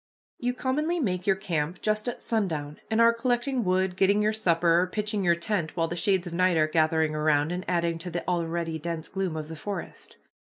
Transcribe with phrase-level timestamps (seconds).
[0.39, 4.81] You commonly make your camp just at sundown, and are collecting wood, getting your supper,
[4.81, 8.09] or pitching your tent while the shades of night are gathering around and adding to
[8.09, 10.17] the already dense gloom of the forest.